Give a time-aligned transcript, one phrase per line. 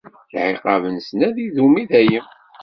[0.35, 2.27] Lɛiqab-nsen ad idum i dayem.